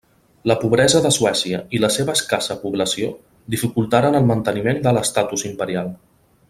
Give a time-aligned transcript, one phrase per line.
[0.51, 3.13] La pobresa de Suècia i la seva escassa població
[3.57, 5.99] dificultaren el manteniment de l'estatus imperial.